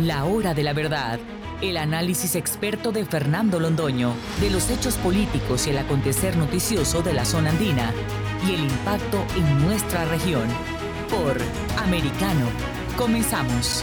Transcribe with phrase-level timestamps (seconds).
[0.00, 1.18] La hora de la verdad.
[1.60, 7.14] El análisis experto de Fernando Londoño de los hechos políticos y el acontecer noticioso de
[7.14, 7.92] la zona andina
[8.46, 10.46] y el impacto en nuestra región.
[11.10, 11.36] Por
[11.82, 12.48] Americano.
[12.96, 13.82] Comenzamos.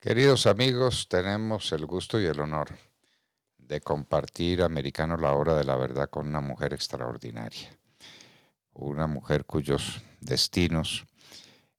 [0.00, 2.70] Queridos amigos, tenemos el gusto y el honor
[3.58, 7.76] de compartir Americano la hora de la verdad con una mujer extraordinaria.
[8.72, 11.04] Una mujer cuyos destinos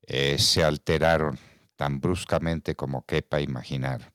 [0.04, 1.40] eh, se alteraron
[1.76, 4.12] tan bruscamente como quepa imaginar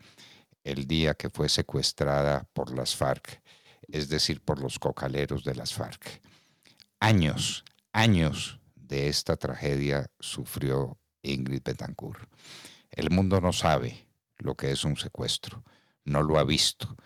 [0.64, 3.40] el día que fue secuestrada por las FARC,
[3.88, 6.20] es decir, por los cocaleros de las FARC.
[6.98, 12.28] Años, años de esta tragedia sufrió Ingrid Betancourt.
[12.90, 14.06] El mundo no sabe
[14.38, 15.62] lo que es un secuestro,
[16.04, 16.96] no lo ha visto.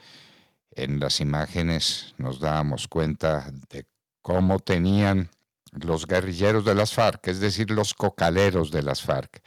[0.70, 3.86] En las imágenes nos dábamos cuenta de
[4.22, 5.30] cómo tenían
[5.72, 9.42] los guerrilleros de las FARC, es decir, los cocaleros de las FARC,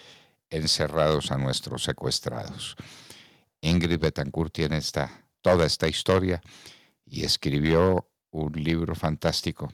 [0.49, 2.75] encerrados a nuestros secuestrados.
[3.61, 6.41] Ingrid Betancourt tiene esta, toda esta historia
[7.05, 9.71] y escribió un libro fantástico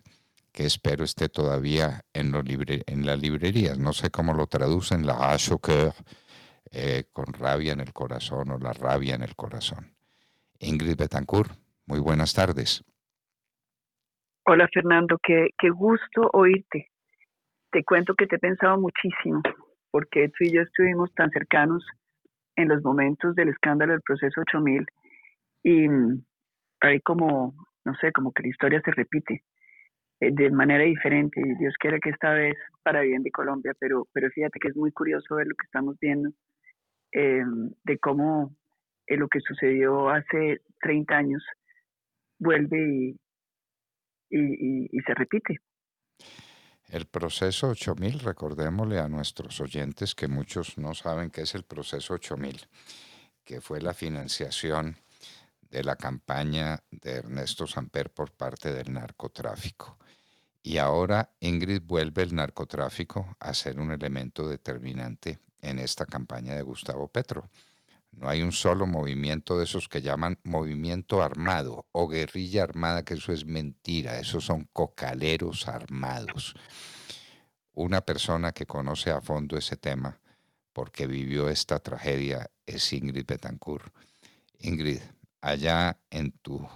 [0.51, 3.77] que espero esté todavía en, en las librerías.
[3.77, 5.93] No sé cómo lo traducen, la rage au cœur,
[6.71, 9.95] eh, con rabia en el corazón o la rabia en el corazón.
[10.59, 11.51] Ingrid Betancourt,
[11.85, 12.83] muy buenas tardes.
[14.51, 16.87] Hola Fernando, qué, qué gusto oírte.
[17.71, 19.43] Te cuento que te he pensado muchísimo,
[19.91, 21.85] porque tú y yo estuvimos tan cercanos
[22.55, 24.87] en los momentos del escándalo del proceso 8000
[25.61, 26.23] y mm,
[26.79, 27.53] hay como,
[27.85, 29.43] no sé, como que la historia se repite
[30.19, 34.07] eh, de manera diferente y Dios quiera que esta vez para bien de Colombia, pero,
[34.13, 36.31] pero fíjate que es muy curioso ver lo que estamos viendo,
[37.11, 37.43] eh,
[37.83, 38.55] de cómo
[39.05, 41.45] eh, lo que sucedió hace 30 años
[42.39, 43.19] vuelve y,
[44.29, 45.61] y, se repite.
[46.87, 52.15] El proceso 8000, recordémosle a nuestros oyentes que muchos no saben qué es el proceso
[52.15, 52.67] 8000,
[53.43, 54.97] que fue la financiación
[55.69, 59.97] de la campaña de Ernesto Samper por parte del narcotráfico.
[60.63, 66.63] Y ahora Ingrid vuelve el narcotráfico a ser un elemento determinante en esta campaña de
[66.63, 67.49] Gustavo Petro.
[68.11, 73.13] No hay un solo movimiento de esos que llaman movimiento armado o guerrilla armada, que
[73.13, 76.55] eso es mentira, esos son cocaleros armados.
[77.73, 80.19] Una persona que conoce a fondo ese tema,
[80.73, 83.93] porque vivió esta tragedia, es Ingrid Betancourt.
[84.59, 84.99] Ingrid,
[85.41, 86.67] allá en tu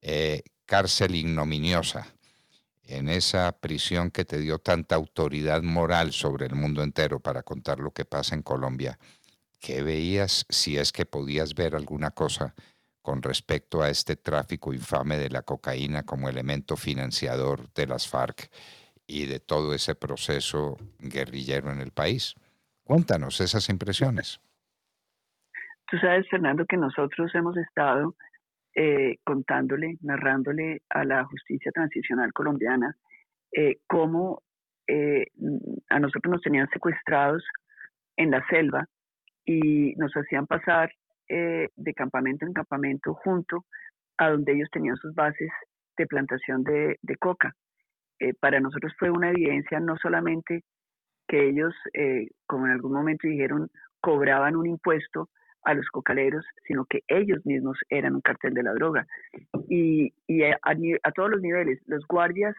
[0.00, 2.06] eh, cárcel ignominiosa,
[2.84, 7.80] en esa prisión que te dio tanta autoridad moral sobre el mundo entero para contar
[7.80, 8.98] lo que pasa en Colombia,
[9.60, 12.54] ¿qué veías si es que podías ver alguna cosa
[13.02, 18.50] con respecto a este tráfico infame de la cocaína como elemento financiador de las FARC
[19.06, 22.34] y de todo ese proceso guerrillero en el país?
[22.84, 24.40] Cuéntanos esas impresiones.
[25.90, 28.14] Tú sabes, Fernando, que nosotros hemos estado
[28.74, 32.94] eh, contándole, narrándole a la justicia transicional colombiana
[33.52, 34.42] eh, cómo
[34.86, 35.26] eh,
[35.88, 37.42] a nosotros nos tenían secuestrados
[38.16, 38.86] en la selva
[39.48, 40.92] y nos hacían pasar
[41.26, 43.64] eh, de campamento en campamento junto
[44.18, 45.50] a donde ellos tenían sus bases
[45.96, 47.54] de plantación de, coca.
[48.20, 50.64] Eh, para nosotros fue una evidencia no solamente
[51.26, 53.70] que ellos, eh, como en algún momento dijeron,
[54.02, 55.30] cobraban un impuesto
[55.64, 59.06] a los cocaleros, sino que ellos mismos eran un cartel de la droga.
[59.68, 62.54] Y, a, todos los niveles, los guardias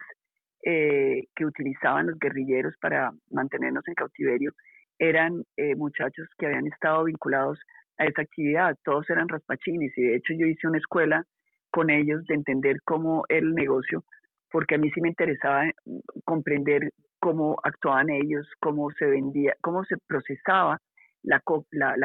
[0.62, 4.52] que utilizaban los guerrilleros para mantenernos en cautiverio
[5.00, 7.58] eran eh, muchachos que habían estado vinculados
[7.96, 11.24] a esa actividad, todos eran raspachines y de hecho yo hice una escuela
[11.70, 14.04] con ellos de entender cómo era el negocio,
[14.50, 19.84] porque a mí sí me interesaba mm, comprender cómo actuaban ellos, cómo se vendía, cómo
[19.84, 20.78] se procesaba
[21.22, 21.42] la,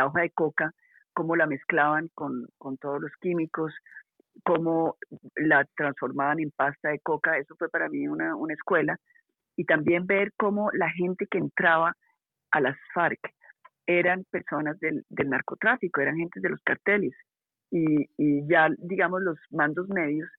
[0.05, 0.71] hoja de coca,
[1.13, 2.47] cómo la mezclaban con,
[2.79, 3.73] todos los químicos,
[4.43, 4.97] cómo
[5.35, 8.97] la transformaban en pasta de coca, eso fue para mí una escuela,
[9.55, 11.93] y también ver cómo la gente que entraba
[12.55, 13.19] a las FARC
[13.85, 17.13] eran personas del, narcotráfico, eran gentes de los carteles.
[17.69, 18.07] Y,
[18.47, 20.29] ya, digamos, los mandos medios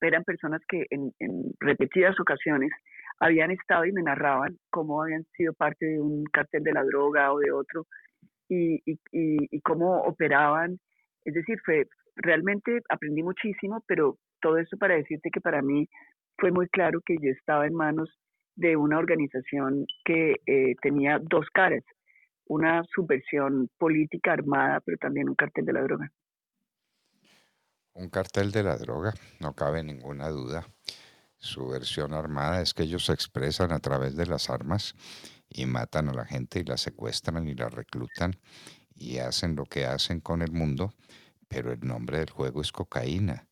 [0.00, 1.12] eran personas que en,
[1.60, 2.70] repetidas ocasiones
[3.20, 7.32] habían estado y me narraban cómo habían sido parte de un cartel de la droga
[7.32, 7.86] o de otro
[8.48, 8.80] y,
[9.62, 10.78] cómo operaban.
[11.24, 11.86] Es decir, fue,
[12.16, 15.86] realmente aprendí muchísimo, pero todo eso para decirte que para mí
[16.38, 18.08] fue muy claro que yo estaba en manos
[18.58, 21.84] de una organización que eh, tenía dos caras,
[22.46, 26.12] una subversión política armada, pero también un cartel de la droga.
[27.94, 30.66] Un cartel de la droga, no cabe ninguna duda.
[31.36, 34.94] Su versión armada es que ellos se expresan a través de las armas
[35.48, 38.32] y matan a la gente y la secuestran y la reclutan
[38.92, 40.92] y hacen lo que hacen con el mundo,
[41.46, 43.47] pero el nombre del juego es cocaína.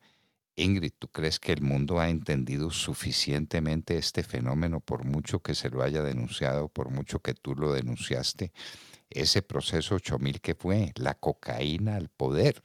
[0.56, 5.68] Ingrid, ¿tú crees que el mundo ha entendido suficientemente este fenómeno por mucho que se
[5.68, 8.52] lo haya denunciado, por mucho que tú lo denunciaste?
[9.10, 12.62] Ese proceso 8000 que fue, la cocaína al poder.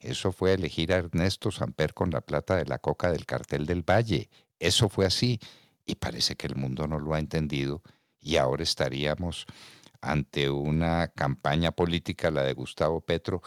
[0.00, 3.82] Eso fue elegir a Ernesto Samper con la plata de la coca del cartel del
[3.82, 4.30] Valle.
[4.58, 5.38] Eso fue así.
[5.84, 7.82] Y parece que el mundo no lo ha entendido
[8.18, 9.46] y ahora estaríamos
[10.00, 13.42] ante una campaña política, la de Gustavo Petro,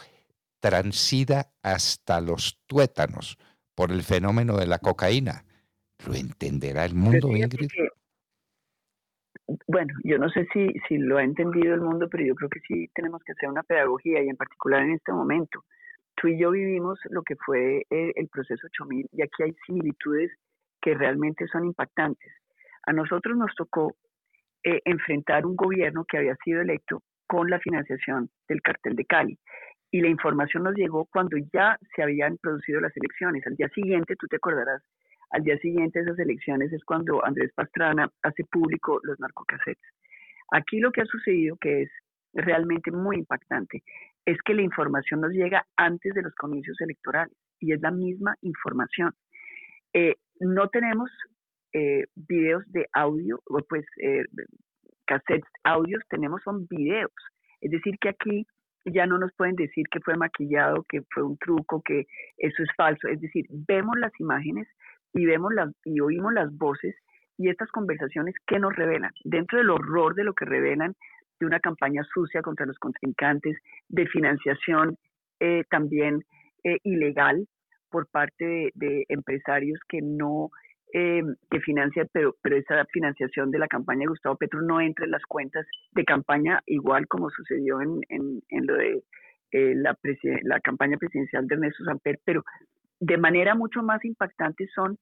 [0.60, 3.36] transida hasta los tuétanos
[3.80, 5.42] por el fenómeno de la cocaína.
[6.06, 7.66] ¿Lo entenderá el mundo, Ingrid?
[9.66, 12.60] bueno, yo no sé si, si lo ha entendido el mundo, pero yo creo que
[12.60, 15.64] sí tenemos que hacer una pedagogía y en particular en este momento.
[16.14, 20.30] Tú y yo vivimos lo que fue el, el proceso 8000 y aquí hay similitudes
[20.82, 22.32] que realmente son impactantes.
[22.86, 23.96] A nosotros nos tocó
[24.62, 29.38] eh, enfrentar un gobierno que había sido electo con la financiación del cartel de Cali
[29.90, 33.46] y la información nos llegó cuando ya se habían producido las elecciones.
[33.46, 34.82] Al día siguiente, tú te acordarás,
[35.30, 39.92] al día siguiente de esas elecciones es cuando Andrés Pastrana hace público los narcocasetes.
[40.52, 41.90] Aquí lo que ha sucedido, que es
[42.32, 43.82] realmente muy impactante,
[44.24, 48.36] es que la información nos llega antes de los comicios electorales y es la misma
[48.42, 49.12] información.
[49.92, 51.10] Eh, no tenemos
[51.72, 54.24] eh, videos de audio, pues eh,
[55.06, 57.12] cassettes audios, tenemos son videos.
[57.60, 58.46] Es decir, que aquí
[58.84, 62.06] ya no nos pueden decir que fue maquillado, que fue un truco, que
[62.38, 63.08] eso es falso.
[63.08, 64.68] Es decir, vemos las imágenes
[65.12, 66.94] y vemos las y oímos las voces
[67.36, 70.94] y estas conversaciones que nos revelan, dentro del horror de lo que revelan
[71.38, 73.56] de una campaña sucia contra los contrincantes,
[73.88, 74.98] de financiación
[75.40, 76.22] eh, también
[76.64, 77.46] eh, ilegal
[77.90, 80.50] por parte de empresarios que no
[80.92, 85.04] eh, que financia, pero, pero esa financiación de la campaña de Gustavo Petro no entra
[85.04, 89.02] en las cuentas de campaña, igual como sucedió en, en, lo de
[89.52, 89.96] eh, la,
[90.42, 92.42] la campaña presidencial de Ernesto Samper, pero
[92.98, 94.98] de manera mucho más impactante son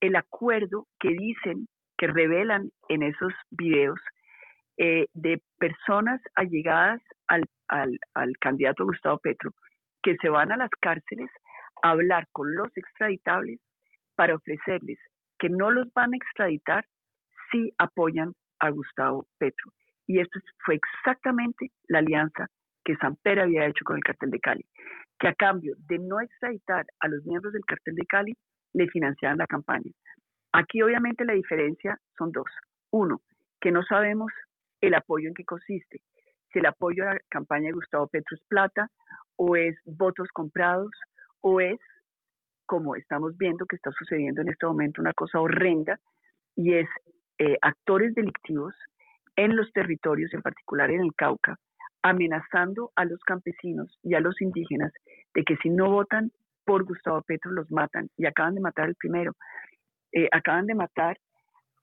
[0.00, 3.98] el acuerdo que dicen, que revelan en esos videos
[4.76, 9.50] eh, de personas allegadas al, al, al candidato Gustavo Petro,
[10.02, 11.30] que se van a las cárceles
[11.82, 13.60] a hablar con los extraditables
[14.14, 14.98] para ofrecerles
[15.38, 16.84] que no los van a extraditar
[17.50, 19.72] si apoyan a Gustavo Petro.
[20.06, 22.46] Y esto fue exactamente la alianza
[22.84, 24.64] que Samper había hecho con el cartel de Cali,
[25.18, 28.36] que a cambio de no extraditar a los miembros del cartel de Cali,
[28.72, 29.90] le financiaban la campaña.
[30.52, 32.50] Aquí obviamente la diferencia son dos.
[32.90, 33.20] Uno,
[33.60, 34.32] que no sabemos
[34.80, 36.00] el apoyo en qué consiste.
[36.52, 38.88] Si el apoyo a la campaña de Gustavo Petro es plata,
[39.36, 40.90] o es votos comprados,
[41.40, 41.78] o es
[42.68, 45.98] como estamos viendo que está sucediendo en este momento una cosa horrenda,
[46.54, 46.88] y es
[47.38, 48.74] eh, actores delictivos
[49.36, 51.56] en los territorios, en particular en el Cauca,
[52.02, 54.92] amenazando a los campesinos y a los indígenas
[55.34, 56.30] de que si no votan
[56.68, 58.10] por Gustavo Petro los matan.
[58.18, 59.32] Y acaban de matar el primero.
[60.12, 61.16] Eh, acaban de matar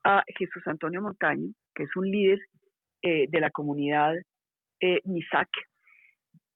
[0.04, 2.38] a Jesús Antonio Montaño, que es un líder
[3.02, 4.14] eh, de la comunidad
[4.80, 5.00] eh,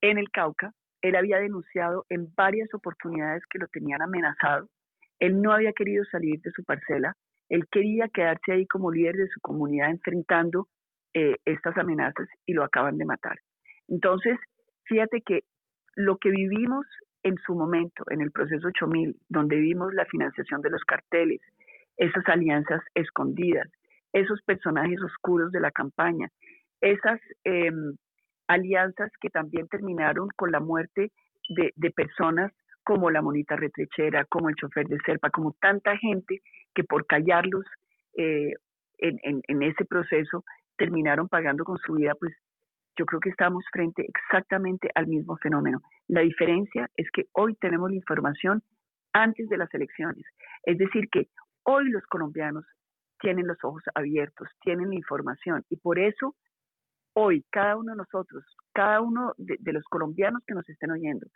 [0.03, 4.69] en el Cauca, él había denunciado en varias oportunidades que lo tenían amenazado.
[5.19, 7.15] Él no había querido salir de su parcela.
[7.49, 10.69] Él quería quedarse ahí como líder de su comunidad enfrentando
[11.15, 13.39] eh, estas amenazas y lo acaban de matar.
[13.89, 14.39] Entonces,
[14.85, 15.43] fíjate que
[15.97, 16.87] lo que vivimos
[17.23, 21.41] en su momento, en el proceso 8000, donde vimos la financiación de los carteles,
[21.97, 23.69] esas alianzas escondidas,
[24.13, 26.29] esos personajes oscuros de la campaña,
[26.81, 27.97] esas em,
[28.51, 31.13] alianzas que también terminaron con la muerte
[31.49, 32.53] de, personas
[32.85, 36.41] como la monita retrechera, como el chofer de Serpa, como tanta gente
[36.75, 37.65] que por callarlos
[38.17, 38.53] eh,
[38.99, 40.45] en, ese proceso
[40.77, 42.35] terminaron pagando con su vida, pues
[42.97, 45.81] yo creo que estamos frente exactamente al mismo fenómeno.
[46.09, 48.63] La diferencia es que hoy tenemos la información
[49.13, 50.25] antes de las elecciones.
[50.65, 51.29] Es decir, que
[51.63, 52.65] hoy los colombianos
[53.21, 56.35] tienen los ojos abiertos, tienen la información y por eso
[57.21, 61.27] hoy cada uno de nosotros, cada uno de, los colombianos que nos estén oyendo,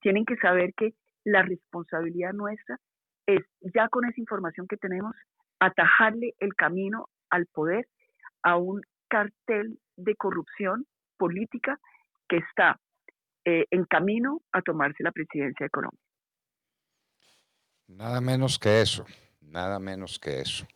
[0.00, 2.78] tienen que saber que la responsabilidad nuestra
[3.26, 3.42] es,
[3.74, 5.14] ya con esa información que tenemos,
[5.58, 7.86] atajarle el camino al poder
[8.42, 11.78] a un cartel de corrupción política
[12.28, 12.78] que está
[13.44, 16.00] eh, en camino a tomarse la presidencia de Colombia.
[17.88, 19.04] Nada menos que eso,
[19.40, 20.66] nada menos que eso.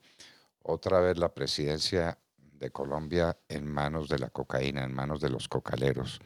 [0.63, 2.19] Otra vez la presidencia
[2.61, 6.21] de Colombia en manos de la cocaína, en manos de los cocaleros.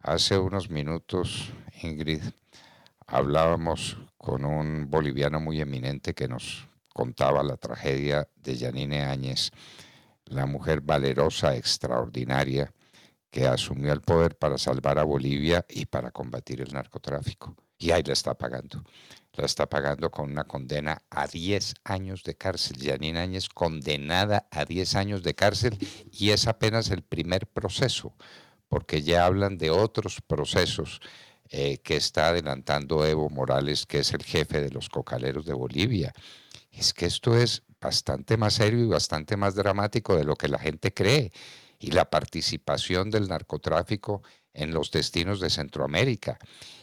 [0.00, 2.22] Hace unos minutos, Ingrid,
[3.06, 9.52] hablábamos con un boliviano muy eminente que nos contaba la tragedia de Yanine Áñez
[10.32, 12.72] la mujer valerosa, extraordinaria,
[13.30, 17.56] que asumió el poder para salvar a Bolivia y para combatir el narcotráfico.
[17.78, 18.84] Y ahí la está pagando.
[19.34, 22.76] La está pagando con una condena a 10 años de cárcel.
[22.82, 25.78] Janine Áñez condenada a 10 años de cárcel
[26.12, 28.14] y es apenas el primer proceso,
[28.68, 31.00] porque ya hablan de otros procesos
[31.48, 36.12] eh, que está adelantando Evo Morales, que es el jefe de los cocaleros de Bolivia.
[36.70, 40.58] Es que esto es bastante más serio y bastante más dramático de lo que la
[40.58, 41.32] gente cree.
[41.78, 44.22] Y la participación del narcotráfico
[44.54, 46.38] en los destinos de Centroamérica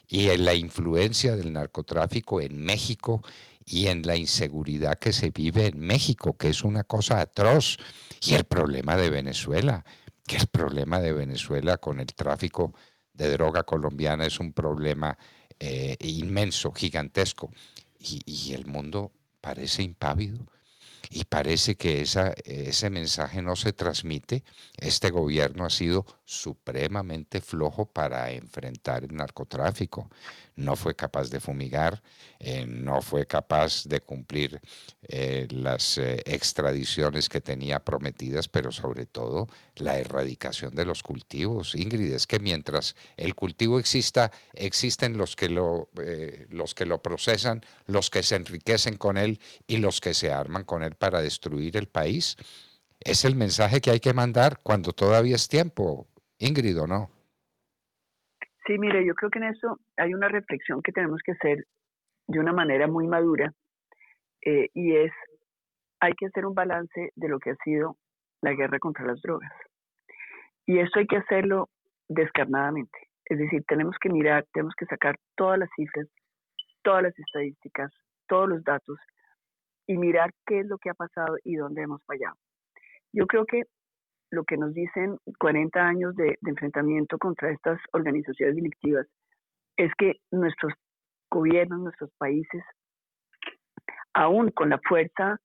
[0.07, 3.21] y en la influencia del narcotráfico en México
[3.65, 7.77] y en la inseguridad que se vive en México, que es una cosa atroz.
[8.21, 9.85] Y el problema de Venezuela,
[10.25, 12.73] que el problema de Venezuela con el tráfico
[13.13, 15.17] de droga colombiana es un problema
[15.59, 17.51] eh, inmenso, gigantesco.
[17.99, 19.11] y el mundo
[19.41, 20.39] parece impávido
[21.09, 24.43] y parece que ese mensaje no se transmite.
[24.77, 30.07] Este gobierno ha sido supremamente flojo para enfrentar el narcotráfico.
[30.55, 32.03] No fue capaz de fumigar,
[32.39, 34.61] eh, no fue capaz de cumplir
[35.01, 41.73] eh, las eh, extradiciones que tenía prometidas, pero sobre todo la erradicación de los cultivos.
[41.73, 45.89] Ingrid, es que mientras el cultivo exista, existen los que lo,
[46.49, 50.63] los que lo procesan, los que se enriquecen con él y los que se arman
[50.63, 52.37] con él para destruir el país.
[52.99, 56.05] Es el mensaje que hay que mandar cuando todavía es tiempo,
[56.39, 57.09] Ingrid, ¿o no?
[58.65, 61.65] Sí, mire, yo creo que en eso hay una reflexión que tenemos que hacer
[62.27, 63.51] de una manera muy madura
[64.45, 65.11] eh, y es,
[65.99, 67.97] hay que hacer un balance de lo que ha sido
[68.41, 69.51] la guerra contra las drogas.
[70.65, 71.69] Y eso hay que hacerlo
[72.07, 73.09] descarnadamente.
[73.25, 76.07] Es decir, tenemos que mirar, tenemos que sacar todas las cifras,
[76.83, 77.91] todas las estadísticas,
[78.27, 78.97] todos los datos
[79.87, 82.35] y mirar qué es lo que ha pasado y dónde hemos fallado.
[83.11, 83.63] Yo creo que
[84.31, 89.07] lo que nos dicen 40 años de, enfrentamiento contra estas organizaciones delictivas
[89.77, 90.73] es que nuestros
[91.31, 92.63] gobiernos, nuestros países,
[94.13, 95.39] aún con la fuerza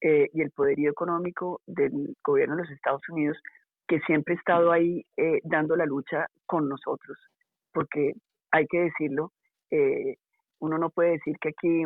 [0.00, 3.38] eh, y el poderío económico del gobierno de los Estados Unidos,
[3.86, 7.18] que siempre ha estado ahí eh, dando la lucha con nosotros,
[7.72, 8.14] porque
[8.52, 9.32] hay que decirlo,
[9.70, 10.16] eh,
[10.60, 11.84] uno no puede decir que aquí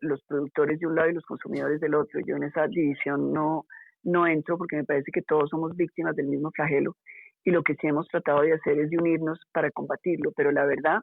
[0.00, 3.66] los productores de un lado y los consumidores del otro, yo en esa división no,
[4.06, 6.96] no entro porque me parece que todos somos víctimas del mismo flagelo
[7.44, 10.64] y lo que sí hemos tratado de hacer es de unirnos para combatirlo, pero la
[10.64, 11.00] verdad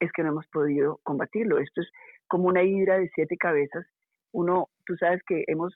[0.00, 1.58] es que no hemos podido combatirlo.
[1.58, 1.90] Esto es
[2.26, 3.86] como una hidra de siete cabezas.
[4.32, 5.74] Uno, tú sabes que hemos,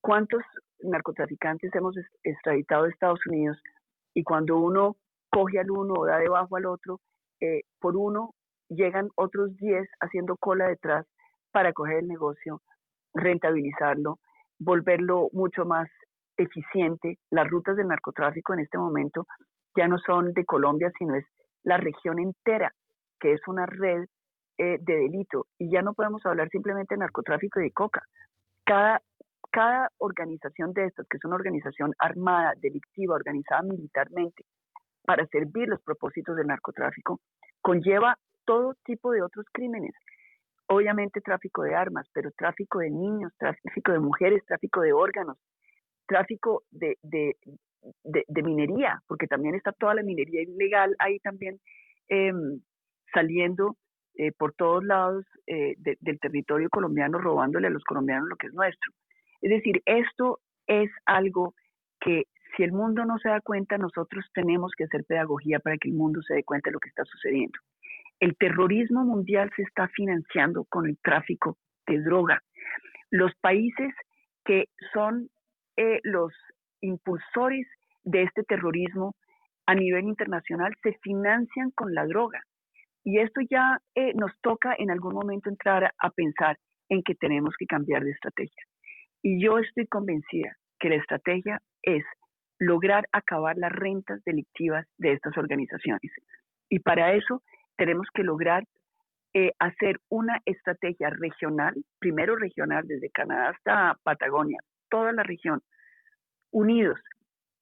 [0.00, 0.42] ¿cuántos
[0.80, 3.58] narcotraficantes hemos extraditado de Estados Unidos?
[4.14, 4.96] Y cuando uno
[5.30, 7.00] coge al uno o da debajo al otro,
[7.40, 8.34] eh, por uno
[8.68, 11.06] llegan otros diez haciendo cola detrás
[11.52, 12.60] para coger el negocio,
[13.14, 14.18] rentabilizarlo,
[14.58, 15.88] volverlo mucho más
[16.38, 17.18] eficiente.
[17.30, 19.26] Las rutas del narcotráfico en este momento
[19.76, 21.26] ya no son de Colombia, sino es
[21.64, 22.72] la región entera,
[23.20, 24.06] que es una red
[24.56, 25.46] eh, de delito.
[25.58, 28.02] Y ya no podemos hablar simplemente de narcotráfico y de coca.
[28.64, 29.02] Cada,
[29.50, 34.44] cada organización de estas, que es una organización armada, delictiva, organizada militarmente,
[35.04, 37.20] para servir los propósitos del narcotráfico,
[37.60, 39.94] conlleva todo tipo de otros crímenes.
[40.66, 45.38] Obviamente tráfico de armas, pero tráfico de niños, tráfico de mujeres, tráfico de órganos,
[46.08, 46.96] tráfico de,
[48.42, 51.60] minería, porque también está toda la minería ilegal ahí también
[52.08, 52.60] em,
[53.12, 53.76] saliendo
[54.16, 58.52] eh, por todos lados eh, del territorio colombiano, robándole a los colombianos lo que es
[58.52, 58.92] nuestro.
[59.40, 61.54] Es decir, esto es algo
[62.00, 62.24] que
[62.56, 65.94] si el mundo no se da cuenta, nosotros tenemos que hacer pedagogía para que el
[65.94, 67.58] mundo se dé cuenta de lo que está sucediendo.
[68.18, 72.42] El terrorismo mundial se está financiando con el tráfico de droga.
[73.10, 73.94] Los países
[74.44, 75.30] que son
[75.78, 76.32] eh, los
[76.80, 77.66] impulsores
[78.02, 79.14] de este terrorismo
[79.64, 82.42] a nivel internacional se financian con la droga.
[83.04, 86.58] Y esto ya eh, nos toca en algún momento entrar a, pensar
[86.88, 88.64] en que tenemos que cambiar de estrategia.
[89.22, 92.04] Y yo estoy convencida que la estrategia es
[92.58, 96.10] lograr acabar las rentas delictivas de estas organizaciones.
[96.68, 97.42] Y para eso
[97.76, 98.64] tenemos que lograr
[99.32, 104.58] eh, hacer una estrategia regional, primero regional desde Canadá hasta Patagonia,
[104.90, 105.62] toda la región,
[106.50, 106.98] unidos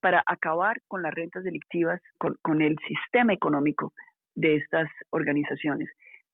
[0.00, 3.92] para acabar con las rentas delictivas, con, el sistema económico
[4.34, 5.88] de estas organizaciones.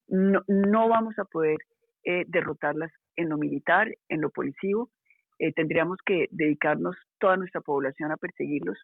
[0.09, 1.59] No, vamos a poder
[2.05, 4.91] eh, derrotarlas en lo militar, en lo policivo.
[5.39, 8.79] Eh, tendríamos que dedicarnos toda nuestra población a perseguirlos.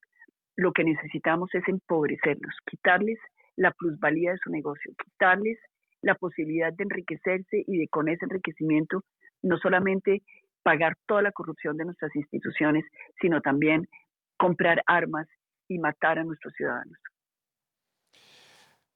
[0.56, 3.18] Lo que necesitamos es empobrecerlos, quitarles
[3.56, 5.58] la plusvalía de su negocio, quitarles
[6.00, 9.02] la posibilidad de enriquecerse y de con ese enriquecimiento
[9.42, 10.22] no solamente
[10.68, 12.84] pagar toda la corrupción de nuestras instituciones,
[13.22, 13.88] sino también
[14.36, 15.26] comprar armas
[15.66, 16.98] y matar a nuestros ciudadanos.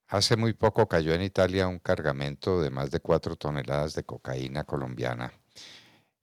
[0.08, 4.64] Hace muy poco cayó en Italia un cargamento de más de cuatro toneladas de cocaína
[4.64, 5.32] colombiana,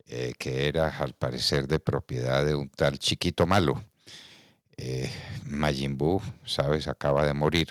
[0.05, 3.83] eh, que era al parecer de propiedad de un tal chiquito malo.
[4.77, 5.09] Eh,
[6.45, 7.69] sabes, acaba de morir.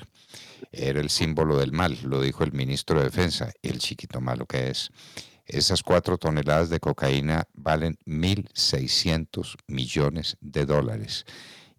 [0.73, 4.71] Era el símbolo del mal, lo dijo el ministro de Defensa, el chiquito malo que
[4.71, 4.91] es.
[5.49, 11.25] Esas cuatro toneladas de cocaína valen 1.600 millones de dólares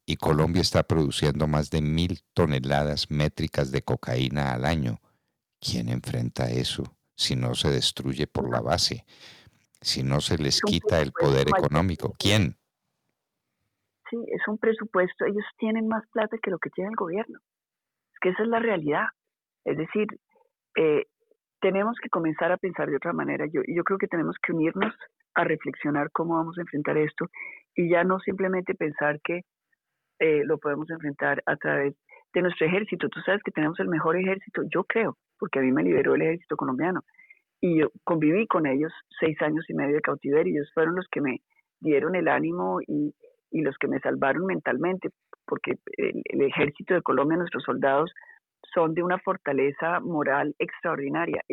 [0.08, 4.98] y Colombia está produciendo más de mil toneladas métricas de cocaína al año.
[5.62, 6.82] ¿Quién enfrenta eso
[7.16, 9.06] si no se destruye por la base?
[9.82, 12.58] Si no se les quita el poder económico, ¿quién?
[14.10, 15.26] Sí, es un presupuesto.
[15.26, 17.38] Ellos tienen más plata que lo que tiene el gobierno.
[18.12, 19.06] Es que esa es la realidad.
[19.64, 20.08] Es decir,
[20.76, 21.06] eh,
[21.62, 23.46] tenemos que comenzar a pensar de otra manera.
[23.52, 24.94] Yo, yo creo que tenemos que unirnos
[25.36, 27.28] a reflexionar cómo vamos a enfrentar esto
[27.76, 29.42] y ya no simplemente pensar que
[30.20, 31.96] eh, lo podemos enfrentar a través
[32.34, 33.10] de nuestro ejército.
[33.10, 36.22] Tú sabes que tenemos el mejor ejército, yo creo, porque a mí me liberó el
[36.22, 37.02] ejército colombiano.
[37.62, 40.54] Y yo conviví con ellos seis años y medio de cautiverio.
[40.54, 41.42] Ellos fueron los que me
[41.80, 43.14] dieron el ánimo y,
[43.52, 45.10] y los que me salvaron mentalmente,
[45.46, 48.14] porque el, ejército de Colombia, nuestros soldados,
[48.74, 51.44] son de una fortaleza moral extraordinaria.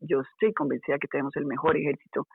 [0.00, 2.26] Yo estoy convencida que tenemos el mejor ejército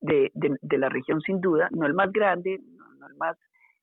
[0.00, 2.60] de, de, la región, sin duda, no el más grande,
[2.98, 3.36] no, el más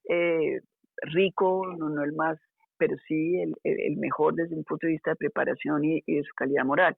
[0.10, 0.62] eh,
[1.02, 2.38] rico, no, no el más,
[2.78, 6.34] pero sí el, el, mejor desde un punto de vista de preparación y, de su
[6.36, 6.96] calidad moral.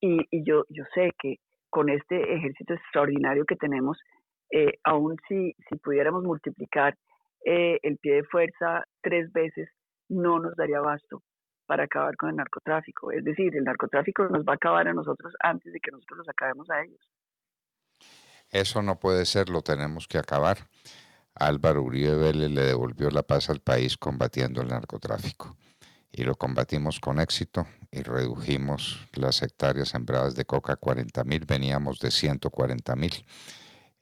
[0.00, 1.36] Y, y, yo, yo sé que
[1.70, 3.98] con este ejército extraordinario que tenemos,
[4.52, 6.94] eh, aún si, si pudiéramos multiplicar
[7.44, 9.68] eh, el pie de fuerza tres veces,
[10.08, 11.22] no nos daría abasto
[11.68, 13.12] para acabar con el narcotráfico.
[13.12, 16.28] Es decir, el narcotráfico nos va a acabar a nosotros antes de que nosotros los
[16.30, 17.12] acabemos a ellos.
[18.50, 20.56] Eso no puede ser, lo tenemos que acabar.
[21.34, 25.56] Álvaro Uribe Vélez le devolvió la paz al país combatiendo el narcotráfico.
[26.10, 31.44] Y lo combatimos con éxito y redujimos las hectáreas sembradas de coca a 40 mil,
[31.44, 33.12] veníamos de 140 mil.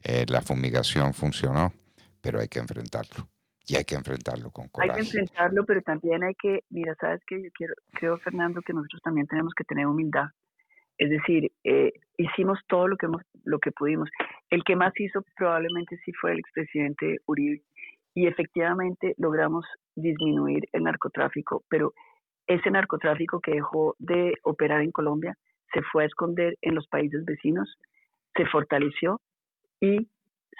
[0.03, 1.75] Eh, la fumigación funcionó,
[2.21, 3.29] pero hay que enfrentarlo.
[3.67, 4.93] Y hay que enfrentarlo con coraje.
[4.93, 8.73] Hay que enfrentarlo, pero también hay que, mira, sabes que yo quiero, creo, Fernando, que
[8.73, 10.27] nosotros también tenemos que tener humildad.
[10.99, 14.09] Es decir, eh, hicimos todo lo que, hemos, lo que pudimos.
[14.51, 17.63] El que más hizo probablemente sí fue el expresidente Uribe.
[18.15, 21.93] Y efectivamente logramos disminuir el narcotráfico, pero
[22.47, 25.37] ese narcotráfico que dejó de operar en Colombia
[25.75, 27.77] se fue a esconder en los países vecinos,
[28.35, 29.21] se fortaleció
[29.81, 30.09] y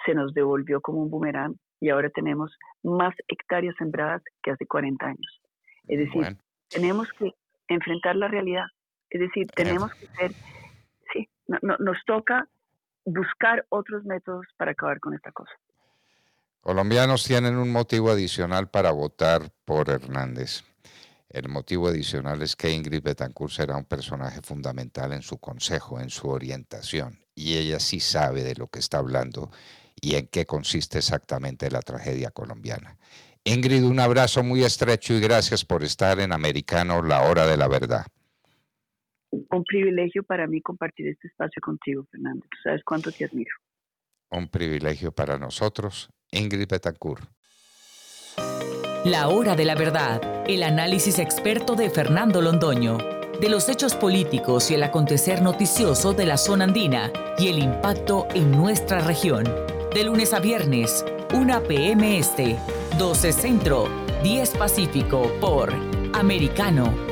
[0.05, 5.05] se nos devolvió como un boomerang y ahora tenemos más hectáreas sembradas que hace 40
[5.05, 5.41] años.
[5.87, 6.37] Es decir,
[6.69, 7.33] tenemos que
[7.67, 8.65] enfrentar la realidad
[9.09, 10.33] es decir, tenemos que ser,
[11.13, 12.47] sí, nos toca
[13.05, 15.51] buscar otros métodos para acabar con esta cosa.
[16.61, 20.63] Colombianos tienen un motivo adicional para votar por Hernández.
[21.29, 26.09] El motivo adicional es que Ingrid Betancourt será un personaje fundamental en su consejo, en
[26.09, 29.51] su orientación, y ella sí sabe de lo que está hablando
[30.01, 32.97] y en qué consiste exactamente la tragedia colombiana.
[33.43, 37.67] Ingrid, un abrazo muy estrecho y gracias por estar en Americano, la hora de la
[37.67, 38.05] verdad
[39.31, 42.45] un privilegio para mí compartir este espacio contigo, Fernando.
[42.49, 43.51] Tú sabes cuánto te admiro.
[44.29, 47.29] Un privilegio para nosotros, Ingrid Betancourt.
[49.05, 52.97] La hora de la verdad, el análisis experto de Fernando Londoño,
[53.39, 58.27] de los hechos políticos y el acontecer noticioso de la zona andina y el impacto
[58.33, 59.45] en nuestra región.
[59.93, 62.17] De lunes a viernes, 1 p.m.
[62.17, 62.57] Este,
[62.97, 63.89] 12 Centro,
[64.23, 65.73] 10 Pacífico por
[66.13, 67.07] Americano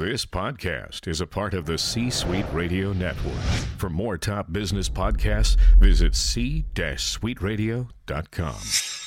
[0.00, 3.36] This podcast is a part of the C Suite Radio Network.
[3.76, 8.99] For more top business podcasts, visit c-suiteradio.com.